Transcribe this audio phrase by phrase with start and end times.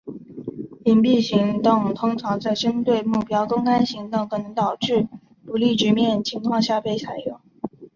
[0.85, 5.07] 隐蔽行动通常在针对目标公开行动可能导致
[5.45, 7.39] 不利局面的情况下被采用。